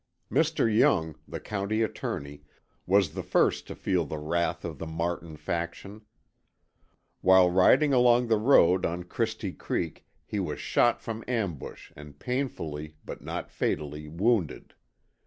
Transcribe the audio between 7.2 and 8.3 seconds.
While riding along